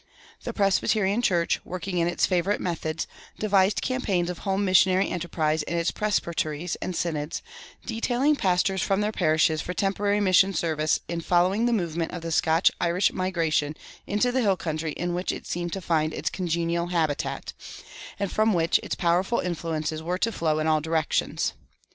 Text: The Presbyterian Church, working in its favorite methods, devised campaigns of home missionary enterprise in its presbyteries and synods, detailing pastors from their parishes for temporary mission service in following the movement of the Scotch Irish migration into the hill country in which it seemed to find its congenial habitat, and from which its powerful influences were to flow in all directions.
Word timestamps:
The 0.45 0.51
Presbyterian 0.51 1.21
Church, 1.21 1.61
working 1.63 1.99
in 1.99 2.07
its 2.07 2.25
favorite 2.25 2.59
methods, 2.59 3.05
devised 3.37 3.83
campaigns 3.83 4.31
of 4.31 4.39
home 4.39 4.65
missionary 4.65 5.07
enterprise 5.07 5.61
in 5.61 5.77
its 5.77 5.91
presbyteries 5.91 6.75
and 6.77 6.95
synods, 6.95 7.43
detailing 7.85 8.35
pastors 8.35 8.81
from 8.81 9.01
their 9.01 9.11
parishes 9.11 9.61
for 9.61 9.75
temporary 9.75 10.19
mission 10.19 10.55
service 10.55 11.01
in 11.07 11.21
following 11.21 11.67
the 11.67 11.71
movement 11.71 12.13
of 12.13 12.23
the 12.23 12.31
Scotch 12.31 12.71
Irish 12.81 13.13
migration 13.13 13.75
into 14.07 14.31
the 14.31 14.41
hill 14.41 14.57
country 14.57 14.93
in 14.93 15.13
which 15.13 15.31
it 15.31 15.45
seemed 15.45 15.71
to 15.73 15.81
find 15.81 16.15
its 16.15 16.31
congenial 16.31 16.87
habitat, 16.87 17.53
and 18.19 18.31
from 18.31 18.55
which 18.55 18.79
its 18.81 18.95
powerful 18.95 19.37
influences 19.39 20.01
were 20.01 20.17
to 20.17 20.31
flow 20.31 20.57
in 20.57 20.65
all 20.65 20.81
directions. 20.81 21.53